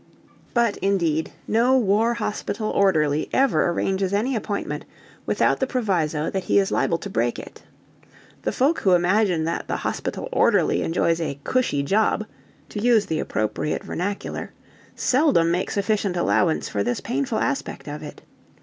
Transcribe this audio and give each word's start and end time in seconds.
But 0.55 0.77
indeed 0.77 1.31
no 1.47 1.77
war 1.77 2.15
hospital 2.15 2.71
orderly 2.71 3.29
ever 3.31 3.69
arranges 3.69 4.13
any 4.13 4.35
appointment 4.35 4.83
without 5.27 5.59
the 5.59 5.67
proviso 5.67 6.27
that 6.31 6.45
he 6.45 6.57
is 6.57 6.71
liable 6.71 6.97
to 6.97 7.07
break 7.11 7.37
it. 7.37 7.61
The 8.41 8.51
folk 8.51 8.79
who 8.79 8.93
imagine 8.95 9.43
that 9.43 9.67
the 9.67 9.75
hospital 9.77 10.27
orderly 10.31 10.81
enjoys 10.81 11.21
a 11.21 11.39
"cushy 11.43 11.83
job" 11.83 12.25
(to 12.69 12.81
use 12.81 13.05
the 13.05 13.19
appropriate 13.19 13.83
vernacular) 13.83 14.53
seldom 14.95 15.51
make 15.51 15.69
sufficient 15.69 16.17
allowance 16.17 16.67
for 16.67 16.81
this 16.81 16.99
painful 16.99 17.37
aspect 17.37 17.87
of 17.87 18.01
it. 18.01 18.23